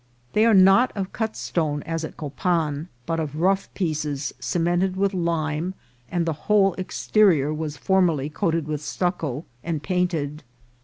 [0.33, 4.95] They are not of cut stone as at Copan, but of rough pieces ce mented
[4.95, 5.75] with lime,
[6.09, 10.41] and the whole exterior was formerly coated with stucco and painted.